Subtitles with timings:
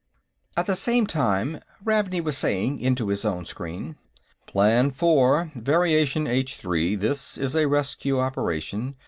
[0.57, 3.97] At the same time, Ravney was saying, into his own screen:
[4.47, 5.51] "Plan Four.
[5.53, 8.95] Variation H 3; this is a rescue operation.